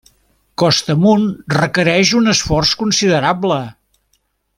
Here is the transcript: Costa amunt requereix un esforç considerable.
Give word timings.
Costa 0.61 0.93
amunt 0.97 1.27
requereix 1.57 2.13
un 2.21 2.33
esforç 2.33 2.71
considerable. 2.83 3.61